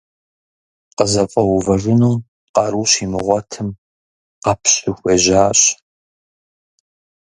КъызэфӀэувэжыну 0.97 2.15
къару 2.53 2.85
щимыгъуэтым, 2.91 3.67
къэпщу 4.43 4.93
хуежьащ. 4.97 5.59